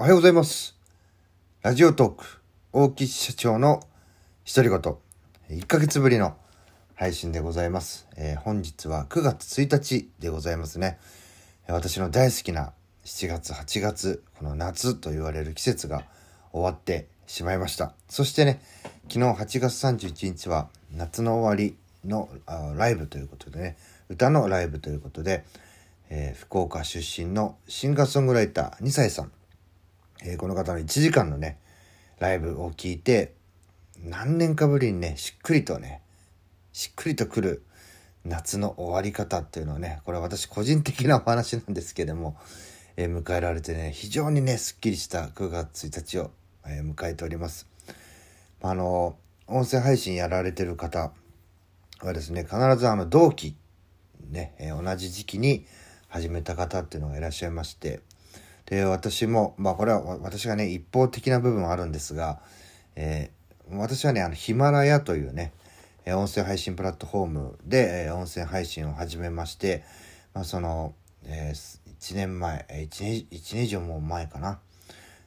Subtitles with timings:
[0.00, 0.76] おはようございます。
[1.60, 2.24] ラジオトーク、
[2.72, 3.82] 大木社長の
[4.46, 6.36] 独り言、1ヶ月ぶりの
[6.94, 8.06] 配信でございます。
[8.16, 11.00] えー本日は9月1日でございますね。
[11.66, 12.74] 私の大好きな
[13.04, 16.04] 7月、8月、この夏と言われる季節が
[16.52, 17.92] 終わってしまいました。
[18.08, 18.60] そしてね、
[19.08, 22.28] 昨日8月31日は夏の終わりの
[22.76, 23.76] ライブということでね、
[24.08, 25.44] 歌のライブということで、
[26.08, 29.32] えー福岡出身のシンガーソングライター2歳さん、
[30.24, 31.58] えーこの方の1時間のね
[32.18, 33.34] ライブを聞いて
[34.02, 36.02] 何年かぶりにねしっくりとね
[36.72, 37.62] しっくりとくる
[38.24, 42.36] 夏の終わり方っていうのはねこれは私個人的なお話なんですけども、
[42.96, 46.30] えー迎えられてね非常にねすっきりした9月1日を、
[46.66, 47.68] えー迎えております。
[48.60, 51.12] あの音声配信やられてる方
[52.02, 53.56] はですね必ずあの同期
[54.30, 55.64] ね、えー同じ時期に
[56.08, 58.00] 始めた方っていうのがいらっしゃいまして
[58.68, 62.40] で私もまあこれは私がね一方的な部分はあるんですが、
[62.96, 63.38] えー
[63.70, 65.52] 私はねあのヒマラヤというね
[66.10, 69.84] え音声配信プラットフォームで、え音声配信を始めまして、
[70.32, 70.94] まあ、その、
[71.26, 74.58] え1年前 1, 年以上も前かな、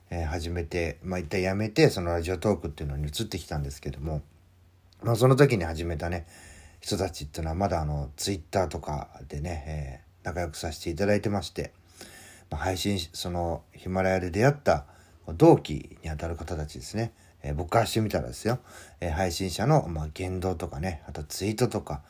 [0.09, 4.23] えー始めて、まあ、一旦やめてそのラジオトークっていうのに移ってきたんですけども、
[5.03, 6.25] まあ、その時に始めたね
[6.79, 11.73] 人たちっていうのはまだあのツイッターとかでね、え仲良くさせていただいてまして、
[12.52, 14.85] まあ、配信そのヒマラヤで出会った
[15.27, 18.59] 同期にあたる方たちですね、えー僕からしてみたらですよ、
[18.99, 22.02] えー配信者の、まあ、言動とかねあとツイートとか、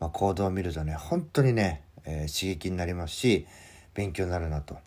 [0.00, 3.46] まあ、行動を見るとね本当にね、えー刺激になりますし
[3.94, 4.78] 勉強になるなと。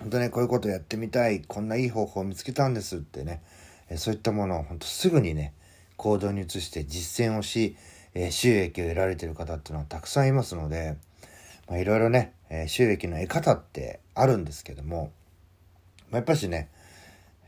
[0.00, 3.42] 本当ねこういうことやってみたいこんないい方法を見つけたんですってね、
[3.88, 5.54] えそういったものを本当すぐにね
[5.96, 7.76] 行動に移して実践をし、
[8.14, 10.96] え収益を得られてる方っていうのはたくさんいますので、
[11.68, 15.12] まあ、いろいろね、えー収益の得方ってあるんですけども、
[16.10, 16.70] まあ、やっぱしね、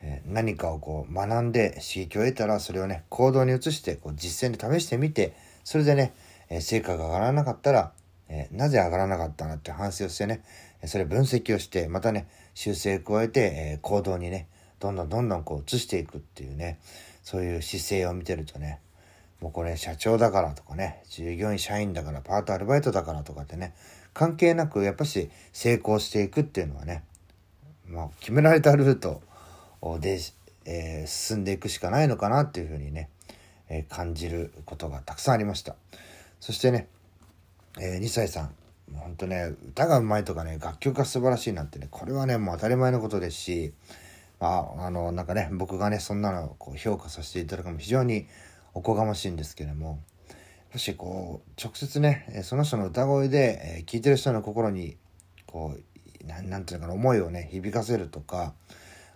[0.02, 6.12] えー何かをこう学んで刺激を得たらそれをね行動に移してこう実践で試してみてそれでね、
[6.50, 7.92] え成果が上がらなかったら、
[8.28, 10.42] えなぜ上がらなかったのって反省をしてね
[10.84, 14.48] それ分析をしてまたね修正を加えて、え行動にね
[14.80, 16.78] どんどんどんどんこう移していくっていうね
[17.22, 18.80] そういう姿勢を見てるとね
[19.40, 23.74] もうこれ社長だからとかね従業員社員だからパートアルバイトだからとかってね
[24.12, 27.04] 関係なくやっぱし成功していくっていうのはね
[27.90, 29.20] まあ、決められたルート
[29.98, 30.20] で、
[30.64, 33.08] えー進んでいくしかないのかなっていうふうにね、
[33.68, 35.74] えー感じることがたくさんありました。
[36.38, 36.86] そしてね、
[37.80, 38.54] え2歳さん
[38.94, 43.72] 本当ね歌がうまいとかね楽曲が素晴らしいなんてねこれはねもう当たり前のことですし
[44.40, 48.26] まああのなんかね僕がねそんなのをこう評価させていただくのも非常に
[48.74, 50.00] おこがましいんですけれども
[50.72, 54.96] もしこう直接ねその人の歌声で、えー聞いてる人の心に
[55.46, 58.54] こうなんなんていうのかな思いをね響かせるとか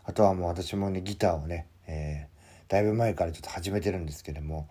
[0.05, 2.35] あとはもう私もねギターをね、えー
[2.67, 4.69] だいぶ前からちょっと始めてるんですけれども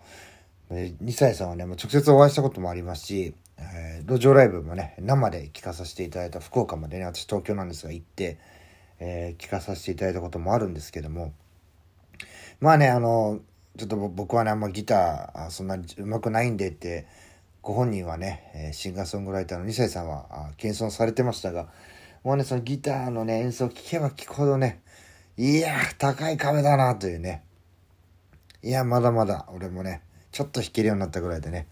[0.70, 8.38] えー2歳さんはねもう直接お会いしたこともありますし、えー路上ライブもね生で聴かさせていただいた福岡までね私東京なんですが行って、
[8.98, 11.32] えー聞かさせていただいたこともあるんですけども
[12.60, 13.40] まあねあの
[13.76, 17.06] ちょっと僕はねあんまギターそんなに上手くないんでって
[17.62, 21.68] ご本人はね、シンガーソングライターの2歳さんは謙遜されてましたが
[22.22, 24.82] もうねそのギターのね演奏を聴けば聴くほどね
[25.36, 27.42] いや高い壁だなというね。
[28.62, 30.00] いやまだまだ俺もね
[30.32, 31.66] ちょっと弾けるようになったぐらいでね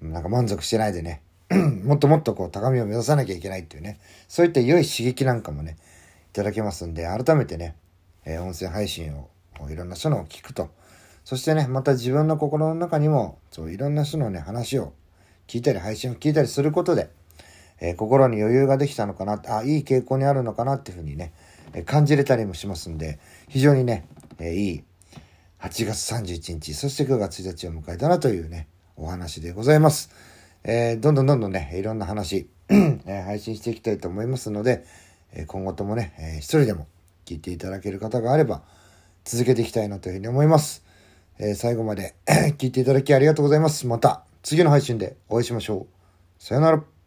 [0.00, 1.22] なんか満足してないでね
[1.84, 5.76] もっともっとこう高みを目指さなきゃいけないっていうねそういった良い刺激なんかもね
[6.30, 7.74] いただけますんで改めてね、
[8.24, 9.28] えー音声配信を
[9.70, 10.70] いろんな人のを聞くと
[11.24, 14.92] そしてねまた自分の心の中にもそういろんな人のね話を
[15.46, 17.10] 聞いたり配信を聞いたりすることで、
[17.80, 21.32] えー心に余裕ができたのかなあいい傾向にあるのかなっていうふうにね、
[21.72, 24.06] えー感じれたりもしますんで非常にね、
[24.38, 24.84] えーいい
[25.60, 30.10] 8月31日そして9月1日を迎えたなというねお話でございます、
[30.64, 34.84] えーどんどんどんどんねいろんな話、 えー配信していきたいと思いますので、
[35.32, 36.86] えー今後ともね、えー一人でも
[37.26, 38.62] 聞いていただける方があれば
[39.24, 40.84] 続けていきたいなというふうに思います、
[41.42, 42.14] えー最後まで
[42.58, 43.86] 聞いていただきありがとうございます。
[43.86, 46.42] また次の配信でお会いしましょう。
[46.42, 46.99] さよなら。